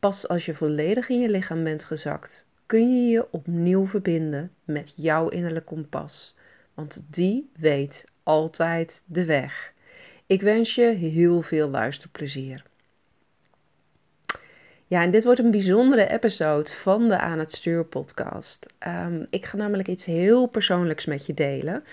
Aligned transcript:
Pas 0.00 0.28
als 0.28 0.44
je 0.44 0.54
volledig 0.54 1.08
in 1.08 1.20
je 1.20 1.28
lichaam 1.28 1.64
bent 1.64 1.84
gezakt, 1.84 2.46
kun 2.66 3.04
je 3.04 3.10
je 3.10 3.26
opnieuw 3.30 3.86
verbinden 3.86 4.52
met 4.64 4.92
jouw 4.96 5.28
innerlijke 5.28 5.74
kompas. 5.74 6.34
Want 6.74 7.02
die 7.10 7.50
weet 7.56 8.04
altijd 8.22 9.02
de 9.06 9.24
weg. 9.24 9.72
Ik 10.26 10.42
wens 10.42 10.74
je 10.74 10.84
heel 10.84 11.42
veel 11.42 11.68
luisterplezier. 11.68 12.64
Ja, 14.86 15.02
en 15.02 15.10
dit 15.10 15.24
wordt 15.24 15.40
een 15.40 15.50
bijzondere 15.50 16.10
episode 16.10 16.72
van 16.72 17.08
de 17.08 17.18
Aan 17.18 17.38
het 17.38 17.52
Stuur 17.52 17.84
podcast. 17.84 18.66
Um, 18.86 19.26
ik 19.28 19.46
ga 19.46 19.56
namelijk 19.56 19.88
iets 19.88 20.04
heel 20.04 20.46
persoonlijks 20.46 21.06
met 21.06 21.26
je 21.26 21.34
delen. 21.34 21.84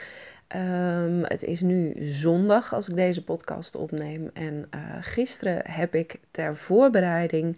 Um, 0.56 1.24
het 1.24 1.44
is 1.44 1.62
nu 1.62 1.96
zondag 2.06 2.74
als 2.74 2.90
ik 2.90 2.96
deze 2.96 3.24
podcast 3.24 3.76
opneem. 3.76 4.30
En 4.34 4.70
uh, 4.76 4.82
gisteren 5.02 5.62
heb 5.72 5.96
ik 5.96 6.20
ter 6.32 6.56
voorbereiding 6.56 7.58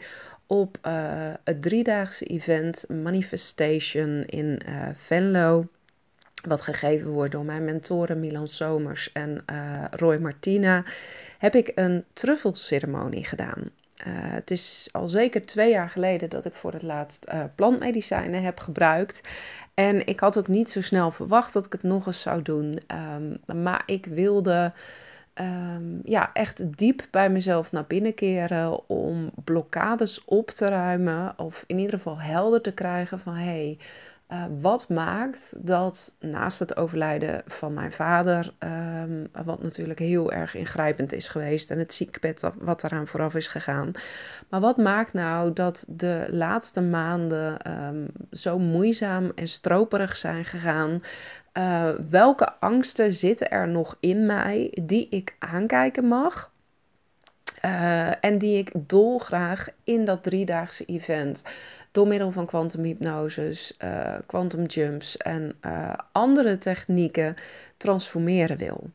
op 0.52 0.78
uh, 0.88 0.94
het 1.44 1.62
driedaagse 1.62 2.26
event 2.26 2.86
Manifestation 2.88 4.24
in 4.26 4.62
uh, 4.70 4.88
Venlo. 4.96 5.68
Wat 6.48 6.62
gegeven 6.62 7.10
wordt 7.10 7.32
door 7.32 7.46
mijn 7.46 7.66
mentoren 7.66 8.20
Milan 8.20 8.48
Somers 8.48 9.12
en 9.12 9.44
Roy 9.92 10.18
Martina. 10.18 10.84
Heb 11.38 11.56
ik 11.56 11.72
een 11.76 12.06
truffelceremonie 12.14 13.26
gedaan. 13.26 13.70
Het 14.04 14.52
is 14.52 14.90
al 14.92 15.10
zeker 15.10 15.46
twee 15.46 15.72
jaar 15.72 15.90
geleden 15.90 16.30
dat 16.30 16.46
ik 16.46 16.54
voor 16.54 16.74
het 16.74 16.82
laatst 16.82 17.28
plantmedicijnen 17.56 18.44
heb 18.44 18.60
gebruikt. 18.60 19.22
En 19.74 20.08
ik 20.08 20.20
had 20.20 20.38
ook 20.38 20.48
niet 20.48 20.70
zo 20.70 20.82
snel 20.82 21.12
verwacht 21.12 21.54
dat 21.54 21.66
ik 21.66 21.72
het 21.72 21.84
nog 21.84 22.08
eens 22.08 22.22
zou 22.22 22.42
doen. 22.42 22.80
Um, 23.16 23.62
maar 23.62 23.84
ik 23.86 24.06
wilde 24.06 24.74
um, 25.42 26.00
ja, 26.04 26.30
echt 26.34 26.78
diep 26.78 27.08
bij 27.12 27.30
mezelf 27.30 27.72
naar 27.72 27.86
binnen 27.88 28.14
keren 28.14 28.90
om 28.90 29.32
blokkades 29.44 30.26
op 30.26 30.50
te 30.50 30.66
ruimen. 30.66 31.34
Of 31.38 31.64
in 31.68 31.78
ieder 31.78 31.98
geval 31.98 32.20
helder 32.20 32.62
te 32.62 32.72
krijgen 32.72 33.20
van 33.20 33.34
hey, 33.34 33.78
uh, 34.32 34.44
wat 34.62 34.90
maakt 34.90 35.54
dat 35.58 36.12
naast 36.20 36.60
het 36.60 36.78
overlijden 36.78 37.42
van 37.46 37.74
mijn 37.74 37.92
vader, 37.92 38.54
um, 38.60 39.28
wat 39.44 39.64
natuurlijk 39.64 40.00
heel 40.00 40.32
erg 40.32 40.56
ingrijpend 40.56 41.14
is 41.14 41.28
geweest 41.28 41.72
en 41.72 41.80
het 41.80 41.94
ziekbed 41.94 42.50
wat 42.58 42.84
eraan 42.84 43.08
vooraf 43.08 43.36
is 43.36 43.48
gegaan, 43.48 43.92
maar 44.50 44.60
wat 44.60 44.78
maakt 44.78 45.14
nou 45.14 45.54
dat 45.54 45.86
de 45.88 46.26
laatste 46.32 46.82
maanden 46.82 47.72
um, 47.86 48.08
zo 48.32 48.60
moeizaam 48.60 49.32
en 49.36 49.48
stroperig 49.48 50.16
zijn 50.16 50.46
gegaan? 50.46 51.02
Uh, 51.54 51.90
welke 52.10 52.54
angsten 52.60 53.14
zitten 53.14 53.52
er 53.52 53.68
nog 53.68 53.98
in 54.00 54.26
mij 54.26 54.78
die 54.82 55.08
ik 55.10 55.36
aankijken 55.40 56.06
mag? 56.06 56.52
Uh, 57.66 58.24
en 58.26 58.38
die 58.38 58.58
ik 58.58 58.72
dolgraag 58.74 59.68
in 59.84 60.06
dat 60.06 60.24
driedaagse 60.24 60.86
event 60.86 61.44
door 61.92 62.08
middel 62.08 62.32
van 62.32 62.46
kwantumhypnoses, 62.46 63.78
uh, 63.84 64.16
quantum 64.26 64.66
jumps 64.66 65.18
en 65.18 65.56
andere 66.12 66.58
technieken 66.58 67.36
transformeren 67.78 68.58
wil. 68.58 68.90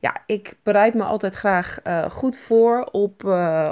Ja, 0.00 0.16
ik 0.26 0.56
bereid 0.62 0.94
me 0.94 1.02
altijd 1.02 1.34
graag 1.34 1.78
uh, 1.86 2.10
goed 2.10 2.38
voor 2.38 2.88
op, 2.92 3.24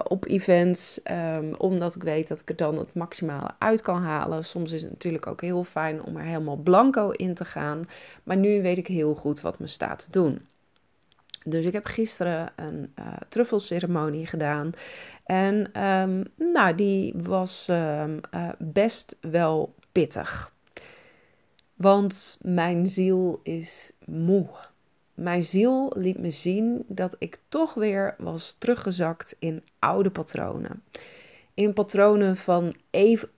op 0.09 0.27
events, 0.27 1.01
um, 1.37 1.55
omdat 1.55 1.95
ik 1.95 2.03
weet 2.03 2.29
dat 2.29 2.41
ik 2.41 2.49
er 2.49 2.57
dan 2.57 2.79
het 2.79 2.95
maximale 2.95 3.51
uit 3.59 3.81
kan 3.81 4.03
halen. 4.03 4.45
Soms 4.45 4.73
is 4.73 4.83
het 4.83 4.91
natuurlijk 4.91 5.27
ook 5.27 5.41
heel 5.41 5.65
fijn 5.65 6.03
om 6.03 6.17
er 6.17 6.25
helemaal 6.25 6.57
blanco 6.57 7.11
in 7.11 7.35
te 7.35 7.45
gaan, 7.45 7.83
maar 8.23 8.37
nu 8.37 8.62
weet 8.62 8.79
ik 8.79 8.87
heel 8.87 9.15
goed 9.15 9.41
wat 9.41 9.59
me 9.59 9.67
staat 9.67 9.99
te 10.05 10.11
doen. 10.11 10.47
Dus 11.45 11.65
ik 11.65 11.73
heb 11.73 11.87
gisteren 11.87 12.53
een 12.56 12.93
uh, 12.99 13.17
truffelceremonie 13.29 14.27
gedaan. 14.27 14.73
En 15.25 15.85
um, 15.85 16.25
nou, 16.53 16.75
die 16.75 17.15
was 17.17 17.69
uh, 17.71 18.05
best 18.59 19.17
wel 19.21 19.75
pittig. 19.93 20.53
Want 21.75 22.39
mijn 22.43 22.89
ziel 22.89 23.41
is 23.43 23.93
moe. 24.05 24.47
Mijn 25.15 25.45
ziel 25.45 25.93
liet 25.97 26.19
me 26.19 26.31
zien 26.31 26.85
dat 26.89 27.17
ik 27.19 27.39
toch 27.49 27.75
weer 27.75 28.15
was 28.19 28.57
teruggezakt 28.59 29.37
in 29.39 29.63
oude 29.79 30.11
patronen. 30.11 30.83
In 31.55 31.73
patronen 31.73 32.37
van 32.37 32.75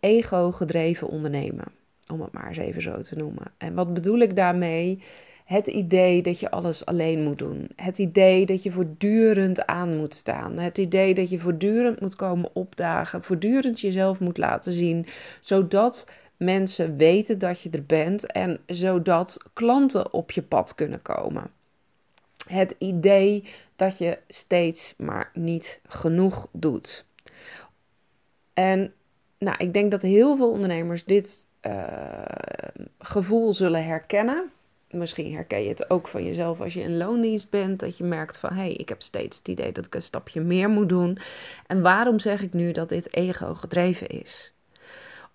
ego-gedreven 0.00 1.08
ondernemen. 1.08 1.64
Om 2.12 2.20
het 2.20 2.32
maar 2.32 2.48
eens 2.48 2.56
even 2.56 2.82
zo 2.82 3.00
te 3.00 3.16
noemen. 3.16 3.44
En 3.58 3.74
wat 3.74 3.94
bedoel 3.94 4.18
ik 4.18 4.36
daarmee? 4.36 5.02
Het 5.44 5.66
idee 5.66 6.22
dat 6.22 6.40
je 6.40 6.50
alles 6.50 6.84
alleen 6.84 7.22
moet 7.22 7.38
doen. 7.38 7.68
Het 7.76 7.98
idee 7.98 8.46
dat 8.46 8.62
je 8.62 8.70
voortdurend 8.70 9.66
aan 9.66 9.96
moet 9.96 10.14
staan. 10.14 10.58
Het 10.58 10.78
idee 10.78 11.14
dat 11.14 11.30
je 11.30 11.38
voortdurend 11.38 12.00
moet 12.00 12.16
komen 12.16 12.50
opdagen. 12.52 13.22
Voortdurend 13.22 13.80
jezelf 13.80 14.20
moet 14.20 14.38
laten 14.38 14.72
zien. 14.72 15.06
Zodat 15.40 16.08
mensen 16.36 16.96
weten 16.96 17.38
dat 17.38 17.60
je 17.60 17.70
er 17.70 17.84
bent. 17.84 18.32
En 18.32 18.58
zodat 18.66 19.38
klanten 19.52 20.12
op 20.12 20.30
je 20.30 20.42
pad 20.42 20.74
kunnen 20.74 21.02
komen. 21.02 21.50
Het 22.46 22.74
idee 22.78 23.48
dat 23.76 23.98
je 23.98 24.18
steeds 24.28 24.94
maar 24.98 25.30
niet 25.34 25.80
genoeg 25.86 26.48
doet. 26.52 27.06
En 28.54 28.94
nou, 29.38 29.56
ik 29.58 29.72
denk 29.72 29.90
dat 29.90 30.02
heel 30.02 30.36
veel 30.36 30.50
ondernemers 30.50 31.04
dit 31.04 31.46
uh, 31.62 32.24
gevoel 32.98 33.54
zullen 33.54 33.84
herkennen 33.84 34.50
misschien 34.96 35.34
herken 35.34 35.62
je 35.62 35.68
het 35.68 35.90
ook 35.90 36.08
van 36.08 36.24
jezelf 36.24 36.60
als 36.60 36.74
je 36.74 36.80
in 36.80 36.96
loondienst 36.96 37.50
bent. 37.50 37.80
Dat 37.80 37.96
je 37.96 38.04
merkt 38.04 38.38
van 38.38 38.50
hé, 38.50 38.56
hey, 38.56 38.72
ik 38.72 38.88
heb 38.88 39.02
steeds 39.02 39.38
het 39.38 39.48
idee 39.48 39.72
dat 39.72 39.86
ik 39.86 39.94
een 39.94 40.02
stapje 40.02 40.40
meer 40.40 40.68
moet 40.68 40.88
doen. 40.88 41.18
En 41.66 41.82
waarom 41.82 42.18
zeg 42.18 42.42
ik 42.42 42.52
nu 42.52 42.72
dat 42.72 42.88
dit 42.88 43.14
ego 43.14 43.54
gedreven 43.54 44.06
is? 44.06 44.52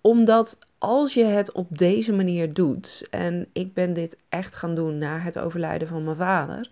Omdat 0.00 0.58
als 0.78 1.14
je 1.14 1.24
het 1.24 1.52
op 1.52 1.78
deze 1.78 2.12
manier 2.12 2.52
doet, 2.52 3.06
en 3.10 3.46
ik 3.52 3.74
ben 3.74 3.92
dit 3.92 4.16
echt 4.28 4.54
gaan 4.54 4.74
doen 4.74 4.98
na 4.98 5.18
het 5.18 5.38
overlijden 5.38 5.88
van 5.88 6.04
mijn 6.04 6.16
vader, 6.16 6.68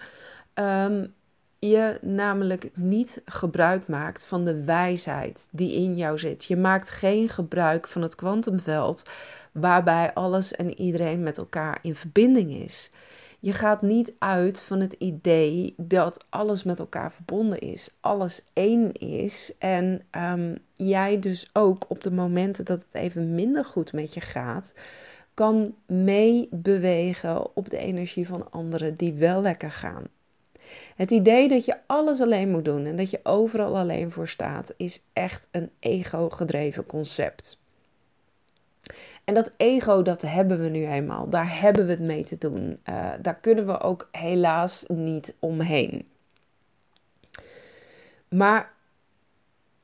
um, 0.61 1.15
je 1.59 1.99
namelijk 2.01 2.71
niet 2.75 3.23
gebruik 3.25 3.89
maakt 3.89 4.25
van 4.25 4.45
de 4.45 4.65
wijsheid 4.65 5.49
die 5.51 5.75
in 5.75 5.97
jou 5.97 6.19
zit. 6.19 6.45
Je 6.45 6.57
maakt 6.57 6.91
geen 6.91 7.29
gebruik 7.29 7.89
van 7.89 8.03
het 8.03 8.15
kwantumveld 8.15 9.03
waarbij 9.53 10.15
alles 10.15 10.53
en 10.53 10.81
iedereen 10.81 11.23
met 11.23 11.39
elkaar 11.39 11.79
in 11.83 11.95
verbinding 11.95 12.51
is. 12.51 12.91
Je 13.41 13.53
gaat 13.53 13.83
niet 13.83 14.13
uit 14.19 14.61
van 14.61 14.81
het 14.81 14.93
idee 14.93 15.75
dat 15.77 16.27
alles 16.29 16.63
met 16.63 16.79
elkaar 16.79 17.13
verbonden 17.13 17.59
is, 17.59 17.91
alles 18.01 18.43
één 18.53 18.93
is. 18.93 19.53
En 19.59 20.03
um, 20.11 20.59
jij 20.75 21.19
dus 21.19 21.51
ook 21.53 21.85
op 21.89 22.03
de 22.03 22.11
momenten 22.11 22.65
dat 22.65 22.79
het 22.79 23.03
even 23.03 23.35
minder 23.35 23.65
goed 23.65 23.93
met 23.93 24.15
je 24.15 24.21
gaat, 24.21 24.75
kan 25.35 25.75
meebewegen 25.87 27.57
op 27.57 27.71
de 27.71 27.79
energie 27.79 28.27
van 28.27 28.51
anderen 28.51 28.97
die 28.97 29.13
wel 29.13 29.43
lekker 29.43 29.71
gaan. 29.71 30.05
Het 30.97 31.11
idee 31.11 31.49
dat 31.49 31.65
je 31.65 31.77
alles 31.87 32.21
alleen 32.21 32.51
moet 32.51 32.65
doen 32.65 32.87
en 32.87 32.97
dat 32.97 33.11
je 33.11 33.21
overal 33.23 33.77
alleen 33.77 34.11
voor 34.11 34.29
staat, 34.29 34.75
is 34.77 35.03
echt 35.13 35.49
een 35.51 35.71
ego-gedreven 35.79 36.87
concept. 36.87 37.61
En 39.25 39.35
dat 39.35 39.51
ego, 39.57 40.03
dat 40.03 40.23
hebben 40.23 40.61
we 40.61 40.69
nu 40.69 40.87
eenmaal. 40.87 41.29
Daar 41.29 41.61
hebben 41.61 41.85
we 41.85 41.91
het 41.91 42.01
mee 42.01 42.25
te 42.25 42.39
doen. 42.39 42.81
Uh, 42.89 43.11
daar 43.23 43.35
kunnen 43.35 43.67
we 43.67 43.81
ook 43.81 44.09
helaas 44.13 44.85
niet 44.87 45.35
omheen. 45.39 46.09
Maar 48.29 48.73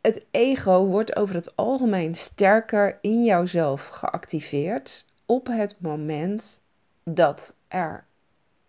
het 0.00 0.24
ego 0.30 0.84
wordt 0.84 1.16
over 1.16 1.34
het 1.34 1.56
algemeen 1.56 2.14
sterker 2.14 2.98
in 3.00 3.24
jouzelf 3.24 3.86
geactiveerd 3.86 5.06
op 5.26 5.46
het 5.46 5.76
moment 5.78 6.62
dat 7.04 7.54
er 7.68 8.05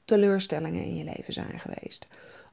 teleurstellingen 0.07 0.83
in 0.83 0.95
je 0.95 1.03
leven 1.03 1.33
zijn 1.33 1.59
geweest. 1.59 2.07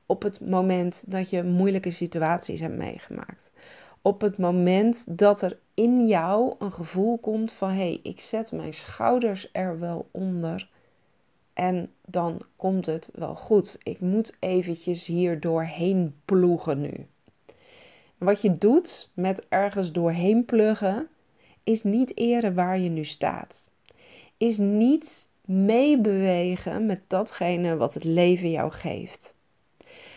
Op 0.06 0.23
het 0.23 0.41
moment 0.41 1.05
dat 1.06 1.31
je 1.31 1.43
moeilijke 1.43 1.91
situaties 1.91 2.61
hebt 2.61 2.77
meegemaakt 2.77 3.51
op 4.05 4.21
het 4.21 4.39
moment 4.39 5.19
dat 5.19 5.43
er 5.43 5.59
in 5.75 6.06
jou 6.06 6.55
een 6.59 6.73
gevoel 6.73 7.19
komt 7.19 7.53
van 7.53 7.69
hé, 7.69 7.75
hey, 7.75 8.01
ik 8.03 8.21
zet 8.21 8.53
mijn 8.53 8.73
schouders 8.73 9.49
er 9.53 9.79
wel 9.79 10.09
onder 10.11 10.69
en 11.53 11.93
dan 12.06 12.41
komt 12.56 12.87
het 12.87 13.11
wel 13.15 13.35
goed. 13.35 13.79
Ik 13.83 14.00
moet 14.00 14.37
eventjes 14.39 15.07
hier 15.07 15.41
doorheen 15.41 16.15
ploegen 16.25 16.81
nu. 16.81 17.07
wat 18.19 18.41
je 18.41 18.59
doet 18.59 19.11
met 19.15 19.47
ergens 19.49 19.93
doorheen 19.93 20.45
pluggen, 20.45 21.09
is 21.62 21.83
niet 21.83 22.17
eren 22.17 22.55
waar 22.55 22.79
je 22.79 22.89
nu 22.89 23.05
staat. 23.05 23.71
Is 24.37 24.59
niet 24.59 25.29
meebewegen 25.44 26.87
met 26.87 27.00
datgene 27.06 27.76
wat 27.76 27.94
het 27.94 28.05
leven 28.05 28.50
jou 28.50 28.70
geeft. 28.70 29.35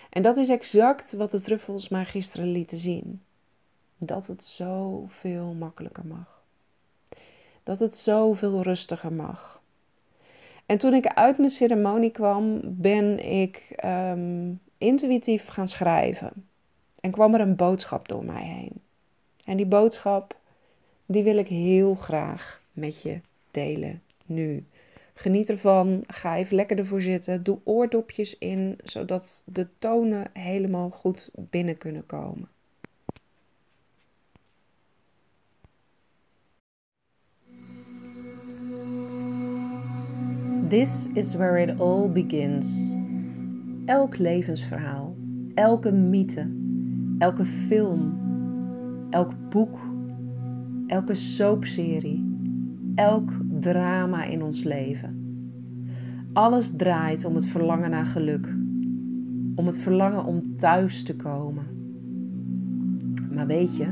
En 0.10 0.22
dat 0.22 0.38
is 0.38 0.50
exact 0.50 1.14
wat 1.14 1.32
de 1.32 1.42
truffels 1.42 1.90
mij 1.90 2.06
gisteren 2.06 2.52
lieten 2.52 2.78
zien. 2.78 3.22
Dat 3.98 4.28
het 4.28 4.44
zoveel 4.44 5.54
makkelijker 5.60 6.06
mag. 6.06 6.42
Dat 7.64 7.80
het 7.80 7.96
zoveel 7.96 8.62
rustiger 8.62 9.14
mag. 9.14 9.62
En 10.66 10.78
toen 10.78 10.94
ik 10.94 11.08
uit 11.08 11.38
mijn 11.38 11.50
ceremonie 11.50 12.12
kwam, 12.12 12.60
ben 12.64 13.32
ik 13.32 13.64
ehm, 13.76 14.52
intuïtief 14.78 15.48
gaan 15.48 15.68
schrijven. 15.68 16.48
En 17.00 17.12
kwam 17.12 17.34
er 17.34 17.42
een 17.42 17.56
boodschap 17.56 18.08
door 18.08 18.26
mij 18.26 18.44
heen. 18.44 18.72
En 19.46 19.58
die 19.58 19.66
boodschap, 19.66 20.36
die 21.06 21.24
wil 21.24 21.38
ik 21.38 21.48
heel 21.48 21.96
graag 21.96 22.62
met 22.72 23.02
je 23.02 23.20
delen 23.52 24.02
nu. 24.26 24.66
Geniet 25.20 25.50
ervan, 25.50 26.04
ga 26.08 26.36
even 26.36 26.56
lekker 26.56 26.78
ervoor 26.78 27.02
zitten, 27.02 27.44
doe 27.44 27.60
oordopjes 27.64 28.38
in, 28.38 28.78
zodat 28.84 29.44
de 29.46 29.68
tonen 29.78 30.30
helemaal 30.34 30.90
goed 30.90 31.30
binnen 31.34 31.78
kunnen 31.78 32.06
komen. 32.06 32.50
This 40.70 41.08
is 41.14 41.36
where 41.36 41.62
it 41.62 41.80
all 41.80 42.10
begins. 42.10 43.00
Elk 43.86 44.18
levensverhaal, 44.18 45.16
elke 45.56 45.92
mythe, 45.92 46.52
elke 47.20 47.46
film, 47.46 48.20
elk 49.10 49.50
boek, 49.50 49.80
elke 50.88 51.14
soapserie, 51.14 52.26
elk 52.96 53.47
drama 53.60 54.24
in 54.24 54.44
ons 54.44 54.64
leven. 54.64 55.26
Alles 56.34 56.72
draait 56.76 57.26
om 57.26 57.36
het 57.36 57.46
verlangen 57.46 57.90
naar 57.90 58.06
geluk, 58.06 58.48
om 59.56 59.66
het 59.66 59.80
verlangen 59.80 60.26
om 60.26 60.56
thuis 60.58 61.04
te 61.04 61.16
komen. 61.16 61.66
Maar 63.34 63.48
weet 63.48 63.78
je, 63.78 63.86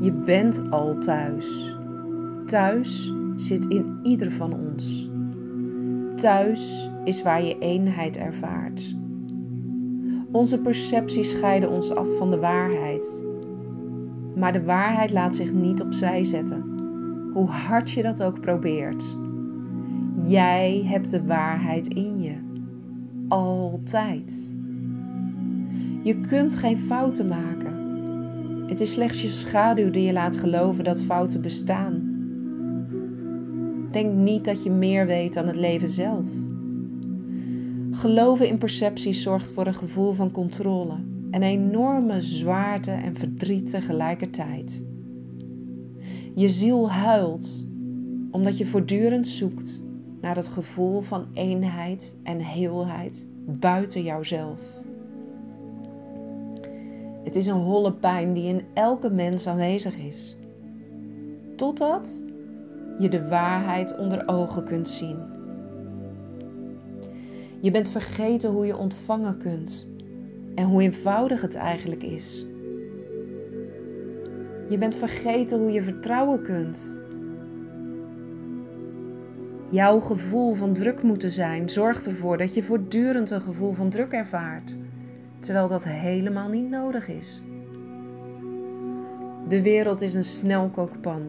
je 0.00 0.12
bent 0.12 0.70
al 0.70 0.98
thuis. 0.98 1.76
Thuis 2.46 3.12
zit 3.34 3.66
in 3.66 3.98
ieder 4.02 4.30
van 4.32 4.52
ons. 4.52 5.10
Thuis 6.14 6.90
is 7.04 7.22
waar 7.22 7.44
je 7.44 7.58
eenheid 7.58 8.16
ervaart. 8.16 8.96
Onze 10.32 10.58
percepties 10.60 11.30
scheiden 11.30 11.70
ons 11.70 11.94
af 11.94 12.16
van 12.16 12.30
de 12.30 12.38
waarheid. 12.38 13.26
Maar 14.36 14.52
de 14.52 14.64
waarheid 14.64 15.10
laat 15.10 15.34
zich 15.34 15.52
niet 15.52 15.82
opzij 15.82 16.24
zetten, 16.24 16.71
hoe 17.32 17.48
hard 17.48 17.90
je 17.90 18.02
dat 18.02 18.22
ook 18.22 18.40
probeert. 18.40 19.04
Jij 20.22 20.82
hebt 20.84 21.10
de 21.10 21.24
waarheid 21.24 21.88
in 21.88 22.22
je. 22.22 22.34
Altijd. 23.28 24.54
Je 26.02 26.20
kunt 26.20 26.54
geen 26.54 26.78
fouten 26.78 27.28
maken. 27.28 27.72
Het 28.66 28.80
is 28.80 28.92
slechts 28.92 29.22
je 29.22 29.28
schaduw 29.28 29.90
die 29.90 30.06
je 30.06 30.12
laat 30.12 30.36
geloven 30.36 30.84
dat 30.84 31.02
fouten 31.02 31.40
bestaan. 31.40 32.10
Denk 33.90 34.14
niet 34.14 34.44
dat 34.44 34.62
je 34.62 34.70
meer 34.70 35.06
weet 35.06 35.34
dan 35.34 35.46
het 35.46 35.56
leven 35.56 35.88
zelf. 35.88 36.26
Geloven 37.90 38.48
in 38.48 38.58
percepties 38.58 39.22
zorgt 39.22 39.52
voor 39.52 39.66
een 39.66 39.74
gevoel 39.74 40.12
van 40.12 40.30
controle 40.30 40.94
en 41.30 41.42
enorme 41.42 42.20
zwaarte 42.20 42.90
en 42.90 43.16
verdriet 43.16 43.70
tegelijkertijd. 43.70 44.84
Je 46.34 46.48
ziel 46.48 46.90
huilt 46.90 47.66
omdat 48.30 48.58
je 48.58 48.66
voortdurend 48.66 49.28
zoekt 49.28 49.82
naar 50.20 50.36
het 50.36 50.48
gevoel 50.48 51.00
van 51.00 51.26
eenheid 51.34 52.16
en 52.22 52.38
heelheid 52.38 53.26
buiten 53.46 54.02
jouzelf. 54.02 54.60
Het 57.24 57.36
is 57.36 57.46
een 57.46 57.60
holle 57.60 57.92
pijn 57.92 58.32
die 58.32 58.48
in 58.48 58.62
elke 58.74 59.10
mens 59.10 59.46
aanwezig 59.46 59.96
is. 59.96 60.36
Totdat 61.56 62.22
je 62.98 63.08
de 63.08 63.28
waarheid 63.28 63.98
onder 63.98 64.28
ogen 64.28 64.64
kunt 64.64 64.88
zien. 64.88 65.16
Je 67.60 67.70
bent 67.70 67.90
vergeten 67.90 68.50
hoe 68.50 68.66
je 68.66 68.76
ontvangen 68.76 69.36
kunt 69.36 69.88
en 70.54 70.64
hoe 70.64 70.82
eenvoudig 70.82 71.40
het 71.40 71.54
eigenlijk 71.54 72.02
is. 72.02 72.46
Je 74.72 74.78
bent 74.78 74.96
vergeten 74.96 75.58
hoe 75.58 75.72
je 75.72 75.82
vertrouwen 75.82 76.42
kunt. 76.42 76.98
Jouw 79.70 80.00
gevoel 80.00 80.54
van 80.54 80.72
druk 80.72 81.02
moeten 81.02 81.30
zijn 81.30 81.68
zorgt 81.70 82.06
ervoor 82.06 82.38
dat 82.38 82.54
je 82.54 82.62
voortdurend 82.62 83.30
een 83.30 83.40
gevoel 83.40 83.72
van 83.72 83.88
druk 83.88 84.12
ervaart, 84.12 84.74
terwijl 85.38 85.68
dat 85.68 85.84
helemaal 85.84 86.48
niet 86.48 86.70
nodig 86.70 87.08
is. 87.08 87.42
De 89.48 89.62
wereld 89.62 90.00
is 90.00 90.14
een 90.14 90.24
snelkookpan 90.24 91.22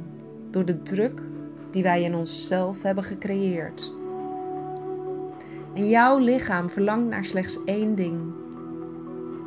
door 0.51 0.65
de 0.65 0.81
druk 0.81 1.21
die 1.71 1.83
wij 1.83 2.03
in 2.03 2.15
onszelf 2.15 2.83
hebben 2.83 3.03
gecreëerd. 3.03 3.93
En 5.73 5.89
jouw 5.89 6.17
lichaam 6.17 6.69
verlangt 6.69 7.09
naar 7.09 7.25
slechts 7.25 7.63
één 7.65 7.95
ding: 7.95 8.21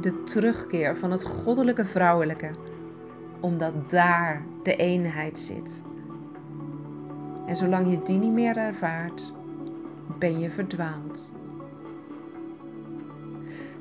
de 0.00 0.22
terugkeer 0.22 0.96
van 0.96 1.10
het 1.10 1.24
goddelijke 1.24 1.84
vrouwelijke, 1.84 2.50
omdat 3.46 3.90
daar 3.90 4.42
de 4.62 4.76
eenheid 4.76 5.38
zit. 5.38 5.82
En 7.46 7.56
zolang 7.56 7.90
je 7.90 8.02
die 8.02 8.18
niet 8.18 8.32
meer 8.32 8.56
ervaart, 8.56 9.32
ben 10.18 10.38
je 10.38 10.50
verdwaald. 10.50 11.32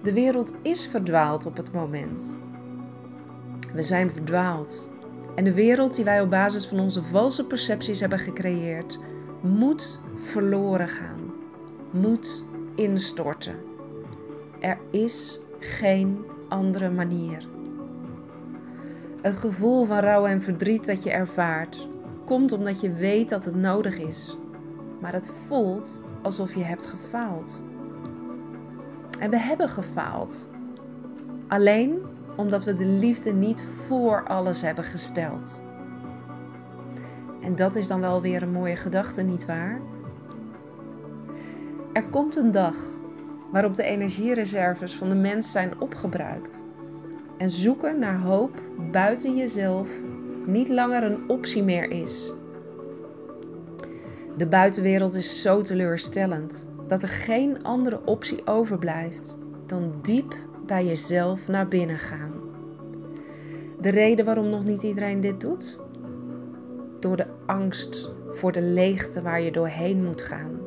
De 0.01 0.13
wereld 0.13 0.53
is 0.62 0.88
verdwaald 0.88 1.45
op 1.45 1.57
het 1.57 1.73
moment. 1.73 2.38
We 3.73 3.83
zijn 3.83 4.12
verdwaald. 4.12 4.89
En 5.35 5.44
de 5.44 5.53
wereld 5.53 5.95
die 5.95 6.06
wij 6.06 6.21
op 6.21 6.29
basis 6.29 6.67
van 6.67 6.79
onze 6.79 7.03
valse 7.03 7.45
percepties 7.45 8.00
hebben 8.00 8.19
gecreëerd, 8.19 9.00
moet 9.41 10.01
verloren 10.15 10.89
gaan, 10.89 11.33
moet 11.91 12.45
instorten. 12.75 13.56
Er 14.59 14.77
is 14.91 15.39
geen 15.59 16.25
andere 16.50 16.89
manier. 16.89 17.53
Het 19.25 19.36
gevoel 19.36 19.86
van 19.86 20.00
rouw 20.00 20.25
en 20.25 20.42
verdriet 20.42 20.86
dat 20.86 21.04
je 21.04 21.12
ervaart, 21.12 21.88
komt 22.25 22.51
omdat 22.51 22.82
je 22.82 22.94
weet 22.94 23.29
dat 23.29 23.46
het 23.46 23.55
nodig 23.55 23.98
is. 23.98 24.38
Maar 25.01 25.13
het 25.13 25.32
voelt 25.48 26.01
alsof 26.22 26.55
je 26.55 26.63
hebt 26.63 26.88
gefaald. 26.88 27.63
En 29.20 29.29
we 29.29 29.38
hebben 29.39 29.70
gefaald. 29.70 30.48
Alleen 31.48 32.01
omdat 32.36 32.63
we 32.63 32.75
de 32.75 32.86
liefde 32.86 33.34
niet 33.34 33.65
voor 33.88 34.27
alles 34.27 34.62
hebben 34.62 34.84
gesteld. 34.84 35.62
En 37.41 37.55
dat 37.55 37.75
is 37.75 37.88
dan 37.88 38.00
wel 38.00 38.22
weer 38.22 38.44
een 38.44 38.51
mooie 38.51 38.75
gedachte, 38.75 39.22
niet 39.22 39.46
waar? 39.46 39.82
Er 41.94 42.03
komt 42.03 42.36
een 42.36 42.51
dag 42.51 42.75
waarop 43.51 43.75
de 43.75 43.84
energiereserves 43.84 44.96
van 44.96 45.10
de 45.10 45.15
mens 45.15 45.51
zijn 45.51 45.82
opgebruikt. 45.82 46.65
En 47.38 47.51
zoeken 47.51 48.00
naar 48.00 48.20
hoop 48.20 48.62
buiten 48.92 49.36
jezelf 49.36 49.89
niet 50.46 50.70
langer 50.70 51.04
een 51.04 51.30
optie 51.30 51.63
meer 51.63 51.92
is. 51.92 52.34
De 54.38 54.48
buitenwereld 54.48 55.13
is 55.13 55.42
zo 55.42 55.62
teleurstellend 55.62 56.68
dat 56.88 57.01
er 57.01 57.08
geen 57.08 57.63
andere 57.63 58.06
optie 58.06 58.48
overblijft 58.48 59.38
dan 59.65 59.94
diep 60.01 60.36
bij 60.65 60.86
jezelf 60.86 61.48
naar 61.48 61.68
binnen 61.68 62.00
gaan. 62.00 62.32
De 63.82 63.89
reden 63.89 64.25
waarom 64.25 64.50
nog 64.50 64.63
niet 64.63 64.84
iedereen 64.84 65.22
dit 65.22 65.42
doet? 65.42 65.80
Door 67.00 67.18
de 67.18 67.27
angst 67.46 68.12
voor 68.32 68.51
de 68.51 68.62
leegte 68.62 69.22
waar 69.22 69.42
je 69.42 69.51
doorheen 69.51 70.04
moet 70.04 70.22
gaan. 70.22 70.60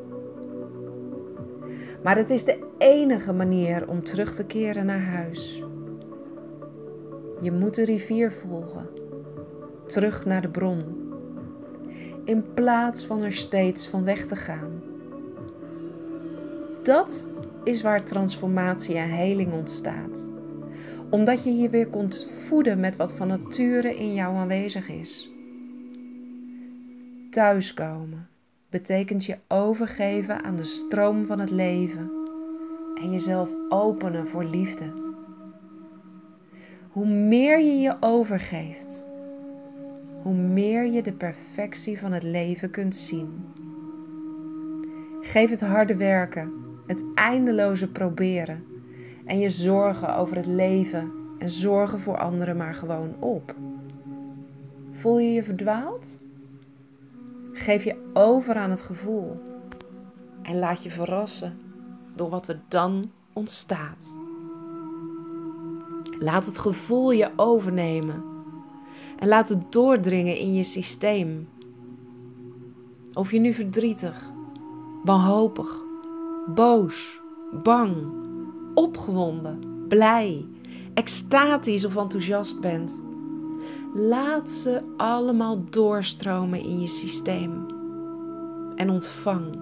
Maar 2.02 2.16
het 2.16 2.30
is 2.30 2.44
de 2.44 2.66
enige 2.78 3.32
manier 3.32 3.88
om 3.88 4.02
terug 4.02 4.34
te 4.34 4.46
keren 4.46 4.86
naar 4.86 5.02
huis. 5.02 5.62
Je 7.40 7.52
moet 7.52 7.74
de 7.74 7.84
rivier 7.84 8.32
volgen, 8.32 8.88
terug 9.86 10.24
naar 10.24 10.42
de 10.42 10.48
bron, 10.48 10.84
in 12.24 12.44
plaats 12.54 13.06
van 13.06 13.22
er 13.22 13.32
steeds 13.32 13.88
van 13.88 14.04
weg 14.04 14.26
te 14.26 14.36
gaan. 14.36 14.82
Dat 16.82 17.30
is 17.64 17.82
waar 17.82 18.04
transformatie 18.04 18.96
en 18.96 19.10
heling 19.10 19.52
ontstaat. 19.52 20.30
Omdat 21.10 21.44
je 21.44 21.56
je 21.56 21.68
weer 21.68 21.88
kunt 21.88 22.28
voeden 22.46 22.80
met 22.80 22.96
wat 22.96 23.14
van 23.14 23.28
nature 23.28 23.96
in 23.96 24.14
jou 24.14 24.36
aanwezig 24.36 24.88
is. 24.88 25.30
Thuiskomen 27.30 28.28
betekent 28.70 29.24
je 29.24 29.36
overgeven 29.48 30.44
aan 30.44 30.56
de 30.56 30.64
stroom 30.64 31.24
van 31.24 31.38
het 31.38 31.50
leven 31.50 32.10
en 32.94 33.10
jezelf 33.10 33.50
openen 33.68 34.26
voor 34.26 34.44
liefde. 34.44 35.07
Hoe 36.98 37.06
meer 37.06 37.60
je 37.60 37.78
je 37.78 37.96
overgeeft, 38.00 39.06
hoe 40.22 40.34
meer 40.34 40.86
je 40.86 41.02
de 41.02 41.12
perfectie 41.12 41.98
van 41.98 42.12
het 42.12 42.22
leven 42.22 42.70
kunt 42.70 42.94
zien. 42.94 43.44
Geef 45.20 45.50
het 45.50 45.60
harde 45.60 45.96
werken, 45.96 46.52
het 46.86 47.04
eindeloze 47.14 47.90
proberen 47.90 48.64
en 49.24 49.38
je 49.38 49.50
zorgen 49.50 50.16
over 50.16 50.36
het 50.36 50.46
leven 50.46 51.12
en 51.38 51.50
zorgen 51.50 52.00
voor 52.00 52.18
anderen 52.18 52.56
maar 52.56 52.74
gewoon 52.74 53.14
op. 53.20 53.54
Voel 54.90 55.18
je 55.18 55.32
je 55.32 55.42
verdwaald? 55.42 56.22
Geef 57.52 57.84
je 57.84 58.10
over 58.12 58.54
aan 58.54 58.70
het 58.70 58.82
gevoel 58.82 59.40
en 60.42 60.58
laat 60.58 60.82
je 60.82 60.90
verrassen 60.90 61.58
door 62.14 62.28
wat 62.28 62.48
er 62.48 62.60
dan 62.68 63.10
ontstaat. 63.32 64.27
Laat 66.18 66.46
het 66.46 66.58
gevoel 66.58 67.10
je 67.10 67.30
overnemen 67.36 68.24
en 69.18 69.28
laat 69.28 69.48
het 69.48 69.72
doordringen 69.72 70.36
in 70.36 70.54
je 70.54 70.62
systeem. 70.62 71.48
Of 73.12 73.32
je 73.32 73.38
nu 73.38 73.52
verdrietig, 73.52 74.30
wanhopig, 75.04 75.82
boos, 76.54 77.20
bang, 77.62 77.96
opgewonden, 78.74 79.84
blij, 79.88 80.46
extatisch 80.94 81.84
of 81.84 81.96
enthousiast 81.96 82.60
bent. 82.60 83.02
Laat 83.94 84.48
ze 84.48 84.82
allemaal 84.96 85.64
doorstromen 85.70 86.60
in 86.60 86.80
je 86.80 86.88
systeem. 86.88 87.66
En 88.74 88.90
ontvang. 88.90 89.60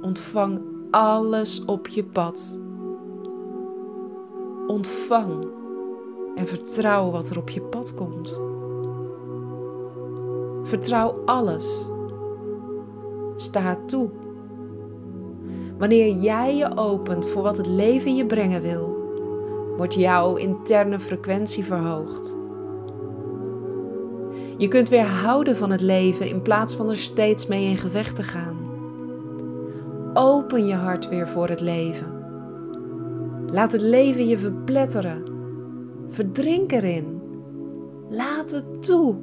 Ontvang 0.00 0.60
alles 0.90 1.64
op 1.64 1.88
je 1.88 2.04
pad. 2.04 2.58
Ontvang 4.68 5.46
en 6.34 6.46
vertrouw 6.46 7.10
wat 7.10 7.30
er 7.30 7.38
op 7.38 7.50
je 7.50 7.60
pad 7.60 7.94
komt. 7.94 8.40
Vertrouw 10.62 11.22
alles. 11.24 11.86
Sta 13.36 13.78
toe. 13.86 14.08
Wanneer 15.78 16.14
jij 16.14 16.56
je 16.56 16.76
opent 16.76 17.28
voor 17.28 17.42
wat 17.42 17.56
het 17.56 17.66
leven 17.66 18.16
je 18.16 18.26
brengen 18.26 18.62
wil, 18.62 18.96
wordt 19.76 19.94
jouw 19.94 20.36
interne 20.36 21.00
frequentie 21.00 21.64
verhoogd. 21.64 22.36
Je 24.56 24.68
kunt 24.68 24.88
weer 24.88 25.06
houden 25.06 25.56
van 25.56 25.70
het 25.70 25.80
leven 25.80 26.28
in 26.28 26.42
plaats 26.42 26.74
van 26.74 26.88
er 26.88 26.96
steeds 26.96 27.46
mee 27.46 27.70
in 27.70 27.78
gevecht 27.78 28.16
te 28.16 28.22
gaan. 28.22 28.56
Open 30.14 30.66
je 30.66 30.74
hart 30.74 31.08
weer 31.08 31.28
voor 31.28 31.48
het 31.48 31.60
leven. 31.60 32.17
Laat 33.50 33.72
het 33.72 33.80
leven 33.80 34.28
je 34.28 34.38
verpletteren. 34.38 35.22
Verdrink 36.08 36.72
erin. 36.72 37.20
Laat 38.10 38.50
het 38.50 38.82
toe. 38.82 39.16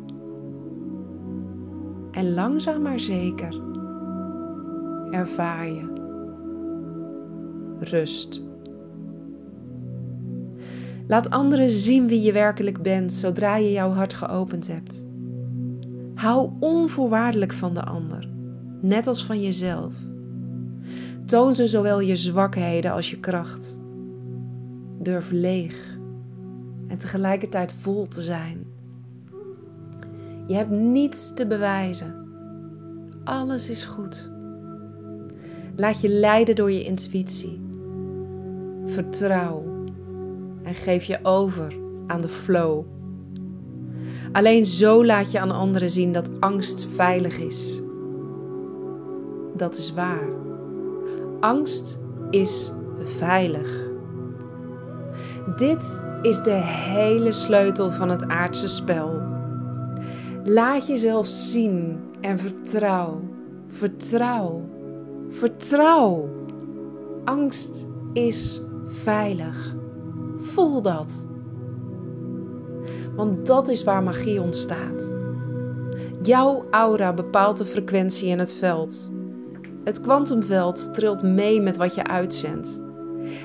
En 2.11 2.33
langzaam 2.33 2.81
maar 2.81 2.99
zeker 2.99 3.63
ervaar 5.11 5.67
je 5.67 5.93
rust. 7.79 8.41
Laat 11.07 11.29
anderen 11.29 11.69
zien 11.69 12.07
wie 12.07 12.21
je 12.21 12.31
werkelijk 12.31 12.81
bent 12.81 13.13
zodra 13.13 13.55
je 13.55 13.71
jouw 13.71 13.89
hart 13.89 14.13
geopend 14.13 14.67
hebt. 14.67 15.05
Hou 16.15 16.49
onvoorwaardelijk 16.59 17.53
van 17.53 17.73
de 17.73 17.83
ander, 17.83 18.29
net 18.81 19.07
als 19.07 19.25
van 19.25 19.41
jezelf. 19.41 19.93
Toon 21.25 21.55
ze 21.55 21.67
zowel 21.67 21.99
je 21.99 22.15
zwakheden 22.15 22.91
als 22.91 23.09
je 23.09 23.19
kracht. 23.19 23.79
Durf 25.05 25.31
leeg 25.31 25.97
en 26.87 26.97
tegelijkertijd 26.97 27.73
vol 27.73 28.07
te 28.07 28.21
zijn. 28.21 28.65
Je 30.47 30.55
hebt 30.55 30.69
niets 30.69 31.33
te 31.33 31.47
bewijzen. 31.47 32.27
Alles 33.23 33.69
is 33.69 33.85
goed. 33.85 34.31
Laat 35.75 36.01
je 36.01 36.09
leiden 36.09 36.55
door 36.55 36.71
je 36.71 36.83
intuïtie. 36.83 37.61
Vertrouw 38.85 39.63
en 40.63 40.73
geef 40.73 41.03
je 41.03 41.19
over 41.23 41.75
aan 42.07 42.21
de 42.21 42.29
flow. 42.29 42.85
Alleen 44.31 44.65
zo 44.65 45.05
laat 45.05 45.31
je 45.31 45.39
aan 45.39 45.51
anderen 45.51 45.89
zien 45.89 46.13
dat 46.13 46.29
angst 46.39 46.87
veilig 46.95 47.37
is. 47.37 47.81
Dat 49.55 49.77
is 49.77 49.93
waar. 49.93 50.29
Angst 51.39 51.99
is 52.29 52.71
veilig. 53.01 53.84
Dit 55.45 56.03
is 56.21 56.43
de 56.43 56.61
hele 56.63 57.31
sleutel 57.31 57.91
van 57.91 58.09
het 58.09 58.27
aardse 58.27 58.67
spel. 58.67 59.21
Laat 60.43 60.87
jezelf 60.87 61.25
zien 61.27 61.99
en 62.21 62.37
vertrouw. 62.37 63.21
Vertrouw. 63.67 64.61
Vertrouw. 65.29 66.29
Angst 67.23 67.87
is 68.13 68.61
veilig. 68.85 69.75
Voel 70.37 70.81
dat. 70.81 71.27
Want 73.15 73.45
dat 73.45 73.69
is 73.69 73.83
waar 73.83 74.03
magie 74.03 74.41
ontstaat. 74.41 75.17
Jouw 76.21 76.65
aura 76.71 77.13
bepaalt 77.13 77.57
de 77.57 77.65
frequentie 77.65 78.27
in 78.27 78.39
het 78.39 78.53
veld. 78.53 79.11
Het 79.83 80.01
kwantumveld 80.01 80.93
trilt 80.93 81.23
mee 81.23 81.61
met 81.61 81.77
wat 81.77 81.95
je 81.95 82.03
uitzendt. 82.03 82.83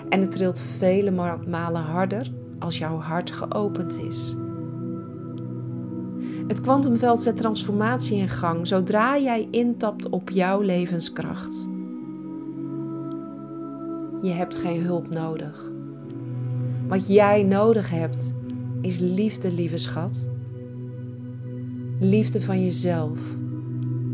En 0.09 0.21
het 0.21 0.31
trilt 0.31 0.61
vele 0.61 1.39
malen 1.47 1.83
harder 1.83 2.31
als 2.59 2.79
jouw 2.79 2.99
hart 2.99 3.31
geopend 3.31 3.99
is. 3.99 4.35
Het 6.47 6.61
kwantumveld 6.61 7.21
zet 7.21 7.37
transformatie 7.37 8.17
in 8.17 8.29
gang 8.29 8.67
zodra 8.67 9.19
jij 9.19 9.49
intapt 9.51 10.09
op 10.09 10.31
jouw 10.31 10.61
levenskracht. 10.61 11.69
Je 14.23 14.31
hebt 14.31 14.57
geen 14.57 14.83
hulp 14.83 15.11
nodig. 15.11 15.71
Wat 16.89 17.09
jij 17.09 17.43
nodig 17.43 17.91
hebt 17.91 18.33
is 18.81 18.99
liefde, 18.99 19.53
lieve 19.53 19.77
schat. 19.77 20.29
Liefde 21.99 22.41
van 22.41 22.65
jezelf 22.65 23.19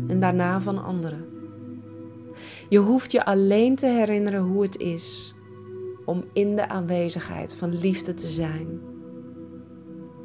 en 0.07 0.19
daarna 0.19 0.61
van 0.61 0.83
anderen. 0.83 1.25
Je 2.69 2.79
hoeft 2.79 3.11
je 3.11 3.25
alleen 3.25 3.75
te 3.75 3.85
herinneren 3.85 4.41
hoe 4.41 4.61
het 4.61 4.77
is 4.77 5.35
om 6.07 6.23
in 6.33 6.55
de 6.55 6.69
aanwezigheid 6.69 7.53
van 7.53 7.79
liefde 7.79 8.13
te 8.13 8.27
zijn. 8.27 8.79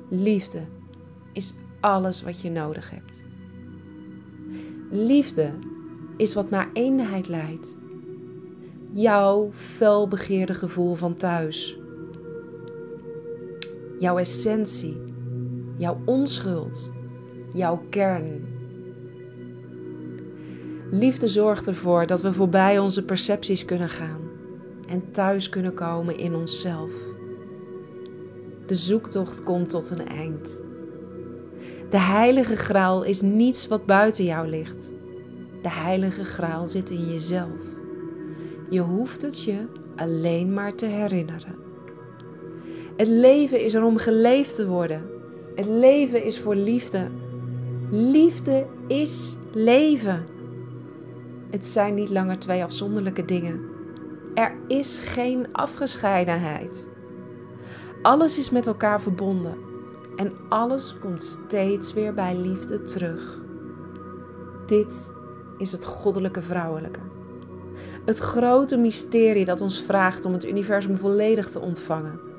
Liefde 0.09 0.63
is 1.33 1.55
alles 1.81 2.23
wat 2.23 2.41
je 2.41 2.51
nodig 2.51 2.91
hebt. 2.91 3.25
Liefde 4.91 5.53
is 6.17 6.35
wat 6.35 6.51
naar 6.51 6.71
eenheid 6.73 7.29
leidt. 7.29 7.79
Jouw 8.93 9.49
felbegeerde 9.53 10.55
gevoel 10.55 10.95
van 10.95 11.17
thuis 11.17 11.81
jouw 14.03 14.19
essentie, 14.19 14.97
jouw 15.77 16.01
onschuld, 16.05 16.93
jouw 17.53 17.83
kern. 17.91 18.45
Liefde 20.91 21.29
zorgt 21.29 21.69
ervoor 21.69 22.07
dat 22.07 22.23
we 22.23 22.33
voorbij 22.33 22.79
onze 22.79 23.05
percepties 23.05 23.65
kunnen 23.65 23.89
gaan 23.89 24.32
en 24.89 25.11
thuis 25.11 25.49
kunnen 25.49 25.75
komen 25.75 26.19
in 26.19 26.35
onszelf. 26.35 26.93
De 28.67 28.75
zoektocht 28.75 29.43
komt 29.43 29.71
tot 29.71 29.91
een 29.91 30.09
eind. 30.09 30.63
De 31.91 31.99
heilige 31.99 32.57
graal 32.57 33.03
is 33.03 33.21
niets 33.21 33.69
wat 33.69 33.87
buiten 33.87 34.25
jou 34.25 34.49
ligt. 34.49 34.93
De 35.63 35.71
heilige 35.71 36.25
graal 36.25 36.69
zit 36.69 36.91
in 36.91 37.07
jezelf. 37.11 37.81
Je 38.71 38.81
hoeft 38.81 39.23
het 39.23 39.43
je 39.43 39.67
alleen 39.97 40.53
maar 40.53 40.75
te 40.75 40.87
herinneren. 40.87 41.55
Het 42.97 43.09
leven 43.09 43.65
is 43.65 43.75
er 43.75 43.85
om 43.85 43.97
geleefd 43.97 44.57
te 44.57 44.67
worden. 44.67 45.03
Het 45.55 45.67
leven 45.67 46.25
is 46.25 46.41
voor 46.41 46.55
liefde. 46.55 47.09
Liefde 47.91 48.67
is 48.87 49.37
leven. 49.53 50.25
Het 51.51 51.67
zijn 51.67 51.95
niet 51.95 52.11
langer 52.11 52.39
twee 52.39 52.63
afzonderlijke 52.63 53.25
dingen. 53.25 53.72
Er 54.35 54.55
is 54.67 55.01
geen 55.01 55.47
afgescheidenheid. 55.53 56.91
Alles 58.03 58.39
is 58.39 58.51
met 58.51 58.67
elkaar 58.67 59.01
verbonden 59.01 59.57
en 60.17 60.33
alles 60.49 60.99
komt 60.99 61.23
steeds 61.23 61.93
weer 61.93 62.15
bij 62.15 62.37
liefde 62.37 62.83
terug. 62.83 63.41
Dit 64.67 65.13
is 65.59 65.73
het 65.73 65.85
goddelijke 65.85 66.43
vrouwelijke. 66.43 67.01
Het 68.05 68.19
grote 68.19 68.77
mysterie 68.77 69.45
dat 69.45 69.61
ons 69.61 69.83
vraagt 69.83 70.25
om 70.25 70.33
het 70.33 70.47
universum 70.47 70.97
volledig 70.97 71.49
te 71.49 71.61
ontvangen 71.61 72.31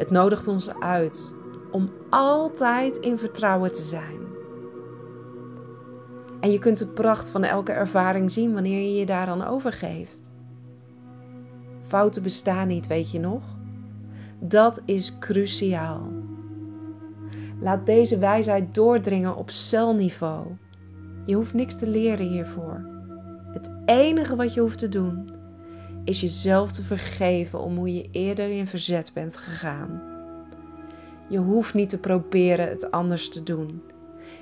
het 0.00 0.10
nodigt 0.10 0.48
ons 0.48 0.70
uit 0.78 1.34
om 1.70 1.90
altijd 2.10 2.96
in 2.96 3.18
vertrouwen 3.18 3.72
te 3.72 3.82
zijn. 3.82 4.18
En 6.40 6.50
je 6.50 6.58
kunt 6.58 6.78
de 6.78 6.86
pracht 6.86 7.30
van 7.30 7.44
elke 7.44 7.72
ervaring 7.72 8.30
zien 8.30 8.52
wanneer 8.52 8.80
je 8.80 8.94
je 8.94 9.06
daaraan 9.06 9.44
overgeeft. 9.44 10.29
Fouten 11.90 12.22
bestaan 12.22 12.68
niet, 12.68 12.86
weet 12.86 13.10
je 13.10 13.18
nog? 13.18 13.42
Dat 14.38 14.82
is 14.84 15.18
cruciaal. 15.18 16.08
Laat 17.60 17.86
deze 17.86 18.18
wijsheid 18.18 18.74
doordringen 18.74 19.36
op 19.36 19.50
celniveau. 19.50 20.46
Je 21.26 21.34
hoeft 21.34 21.54
niks 21.54 21.76
te 21.76 21.88
leren 21.88 22.28
hiervoor. 22.28 22.86
Het 23.52 23.74
enige 23.84 24.36
wat 24.36 24.54
je 24.54 24.60
hoeft 24.60 24.78
te 24.78 24.88
doen 24.88 25.32
is 26.04 26.20
jezelf 26.20 26.72
te 26.72 26.82
vergeven 26.82 27.60
om 27.60 27.76
hoe 27.76 27.94
je 27.94 28.08
eerder 28.10 28.50
in 28.50 28.66
verzet 28.66 29.10
bent 29.14 29.36
gegaan. 29.36 30.02
Je 31.28 31.38
hoeft 31.38 31.74
niet 31.74 31.88
te 31.88 31.98
proberen 31.98 32.68
het 32.68 32.90
anders 32.90 33.28
te 33.28 33.42
doen. 33.42 33.82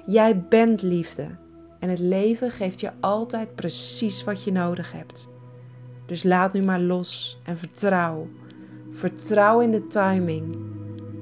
Jij 0.06 0.40
bent 0.48 0.82
liefde 0.82 1.26
en 1.78 1.88
het 1.88 1.98
leven 1.98 2.50
geeft 2.50 2.80
je 2.80 2.90
altijd 3.00 3.54
precies 3.54 4.24
wat 4.24 4.44
je 4.44 4.52
nodig 4.52 4.92
hebt. 4.92 5.28
Dus 6.08 6.22
laat 6.22 6.52
nu 6.52 6.62
maar 6.62 6.80
los 6.80 7.40
en 7.44 7.58
vertrouw. 7.58 8.28
Vertrouw 8.90 9.60
in 9.60 9.70
de 9.70 9.86
timing. 9.86 10.56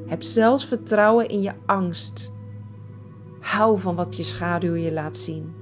Heb 0.07 0.23
zelfs 0.23 0.67
vertrouwen 0.67 1.29
in 1.29 1.43
je 1.43 1.53
angst. 1.65 2.33
Hou 3.41 3.79
van 3.79 3.95
wat 3.95 4.17
je 4.17 4.23
schaduw 4.23 4.75
je 4.75 4.93
laat 4.93 5.17
zien. 5.17 5.55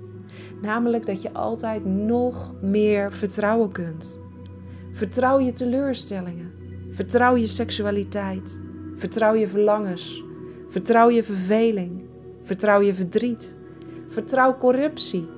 Namelijk 0.61 1.07
dat 1.07 1.23
je 1.23 1.33
altijd 1.33 1.85
nog 1.85 2.54
meer 2.61 3.12
vertrouwen 3.12 3.73
kunt. 3.73 4.21
Vertrouw 4.93 5.38
je 5.38 5.52
teleurstellingen. 5.52 6.52
Vertrouw 6.90 7.37
je 7.37 7.47
seksualiteit. 7.47 8.62
Vertrouw 8.97 9.35
je 9.35 9.49
verlangens. 9.49 10.25
Vertrouw 10.69 11.11
je 11.11 11.25
verveling. 11.25 12.04
Vertrouw 12.43 12.81
je 12.81 12.95
verdriet. 12.95 13.57
Vertrouw 14.09 14.57
corruptie. 14.57 15.28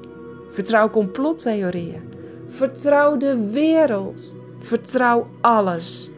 Vertrouw 0.50 0.90
complottheorieën. 0.90 2.14
Vertrouw 2.57 3.17
de 3.17 3.51
wereld. 3.51 4.37
Vertrouw 4.59 5.27
alles. 5.41 6.11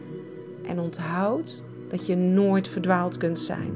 En 0.63 0.79
onthoud 0.79 1.63
dat 1.87 2.05
je 2.05 2.15
nooit 2.15 2.67
verdwaald 2.67 3.17
kunt 3.17 3.39
zijn, 3.39 3.73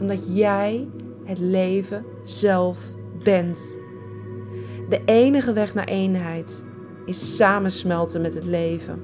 omdat 0.00 0.36
jij 0.36 0.88
het 1.24 1.38
leven 1.38 2.04
zelf 2.24 2.78
bent. 3.22 3.78
De 4.88 5.02
enige 5.04 5.52
weg 5.52 5.74
naar 5.74 5.84
eenheid 5.84 6.64
is 7.06 7.36
samensmelten 7.36 8.20
met 8.20 8.34
het 8.34 8.44
leven. 8.44 9.02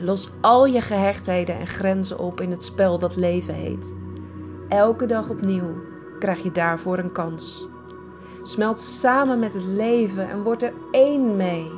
Los 0.00 0.30
al 0.40 0.66
je 0.66 0.80
gehechtheden 0.80 1.58
en 1.58 1.66
grenzen 1.66 2.18
op 2.18 2.40
in 2.40 2.50
het 2.50 2.62
spel 2.62 2.98
dat 2.98 3.16
leven 3.16 3.54
heet. 3.54 3.94
Elke 4.68 5.06
dag 5.06 5.30
opnieuw 5.30 5.74
krijg 6.18 6.42
je 6.42 6.52
daarvoor 6.52 6.98
een 6.98 7.12
kans. 7.12 7.68
Smelt 8.42 8.80
samen 8.80 9.38
met 9.38 9.52
het 9.54 9.64
leven 9.64 10.28
en 10.30 10.42
word 10.42 10.62
er 10.62 10.72
één 10.90 11.36
mee. 11.36 11.75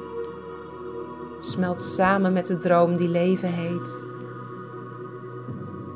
Smelt 1.40 1.80
samen 1.80 2.32
met 2.32 2.46
de 2.46 2.56
droom 2.56 2.96
die 2.96 3.08
leven 3.08 3.52
heet. 3.52 4.04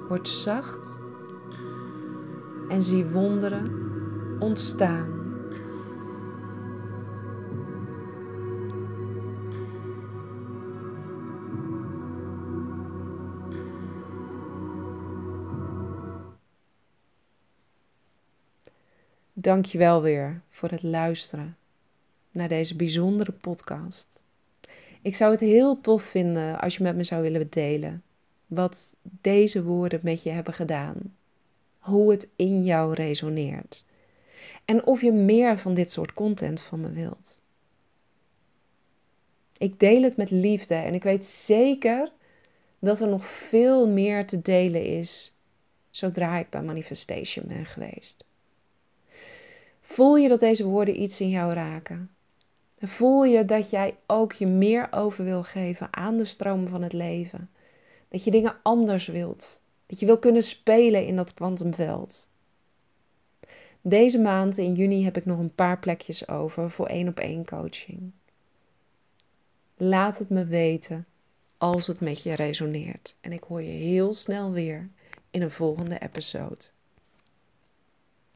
Word 0.09 0.29
zacht 0.29 1.03
en 2.69 2.83
zie 2.83 3.07
wonderen 3.07 3.81
ontstaan. 4.39 5.21
Dank 19.33 19.65
je 19.65 19.79
wel 19.79 20.03
weer 20.03 20.43
voor 20.51 20.69
het 20.69 20.83
luisteren 20.83 21.57
naar 22.31 22.49
deze 22.49 22.77
bijzondere 22.77 23.33
podcast. 23.33 24.22
Ik 25.03 25.17
zou 25.17 25.31
het 25.31 25.41
heel 25.41 25.81
tof 25.81 26.03
vinden 26.03 26.61
als 26.61 26.77
je 26.77 26.83
met 26.83 26.97
me 26.97 27.05
zou 27.05 27.23
willen 27.23 27.51
delen 27.51 28.03
wat 28.47 28.97
deze 29.03 29.63
woorden 29.63 30.01
met 30.03 30.23
je 30.23 30.31
hebben 30.31 30.55
gedaan. 30.55 31.17
Hoe 31.79 32.11
het 32.11 32.29
in 32.37 32.65
jou 32.65 32.95
resoneert. 32.95 33.85
En 34.65 34.85
of 34.85 35.01
je 35.01 35.13
meer 35.13 35.59
van 35.59 35.75
dit 35.75 35.91
soort 35.91 36.15
content 36.15 36.61
van 36.61 36.81
me 36.81 36.91
wilt. 36.91 37.41
Ik 39.59 39.81
deel 39.81 40.03
het 40.03 40.17
met 40.17 40.31
liefde 40.31 40.75
en 40.75 40.95
ik 40.95 41.03
weet 41.03 41.25
zeker 41.25 42.13
dat 42.79 43.01
er 43.01 43.09
nog 43.09 43.27
veel 43.27 43.89
meer 43.89 44.27
te 44.27 44.43
delen 44.43 44.85
is 44.87 45.35
zodra 45.91 46.39
ik 46.39 46.51
bij 46.51 46.63
Manifestation 46.63 47.45
ben 47.49 47.67
geweest. 47.67 48.25
Voel 49.81 50.17
je 50.17 50.29
dat 50.29 50.41
deze 50.41 50.65
woorden 50.65 51.03
iets 51.03 51.21
in 51.21 51.29
jou 51.29 51.53
raken? 51.53 52.11
Voel 52.85 53.25
je 53.25 53.45
dat 53.45 53.71
jij 53.71 53.97
ook 54.07 54.33
je 54.33 54.47
meer 54.47 54.89
over 54.91 55.25
wil 55.25 55.43
geven 55.43 55.89
aan 55.91 56.17
de 56.17 56.25
stroom 56.25 56.69
van 56.69 56.83
het 56.83 56.93
leven? 56.93 57.51
Dat 58.09 58.25
je 58.25 58.31
dingen 58.31 58.57
anders 58.63 59.07
wilt. 59.07 59.63
Dat 59.87 60.01
je 60.01 60.07
wil 60.07 60.19
kunnen 60.19 60.43
spelen 60.43 61.07
in 61.07 61.17
dat 61.17 61.35
kwantumveld. 61.35 62.29
Deze 63.81 64.19
maand 64.19 64.59
in 64.59 64.75
juni 64.75 65.05
heb 65.05 65.17
ik 65.17 65.25
nog 65.25 65.39
een 65.39 65.55
paar 65.55 65.79
plekjes 65.79 66.29
over 66.29 66.71
voor 66.71 66.87
één 66.87 67.09
op 67.09 67.19
één 67.19 67.45
coaching. 67.45 68.13
Laat 69.77 70.19
het 70.19 70.29
me 70.29 70.45
weten 70.45 71.07
als 71.59 71.87
het 71.87 72.01
met 72.01 72.23
je 72.23 72.35
resoneert. 72.35 73.17
En 73.21 73.33
ik 73.33 73.43
hoor 73.43 73.63
je 73.63 73.71
heel 73.71 74.15
snel 74.15 74.51
weer 74.51 74.89
in 75.31 75.43
een 75.43 75.51
volgende 75.51 75.99
episode. 75.99 76.65